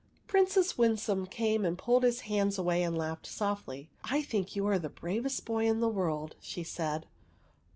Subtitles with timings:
[0.25, 3.87] Princess Winsome came and pulled his hands away and laughed softly.
[3.95, 7.05] *'/ think you are the bravest boy in the world," she said.